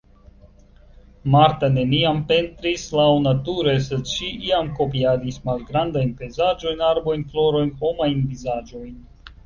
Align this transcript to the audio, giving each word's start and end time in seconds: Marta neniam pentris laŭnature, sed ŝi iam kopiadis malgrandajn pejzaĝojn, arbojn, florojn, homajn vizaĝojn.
Marta 1.35 1.69
neniam 1.73 2.21
pentris 2.31 2.87
laŭnature, 3.01 3.77
sed 3.89 4.09
ŝi 4.15 4.33
iam 4.49 4.73
kopiadis 4.83 5.41
malgrandajn 5.51 6.19
pejzaĝojn, 6.23 6.87
arbojn, 6.91 7.31
florojn, 7.33 7.75
homajn 7.85 8.23
vizaĝojn. 8.35 8.95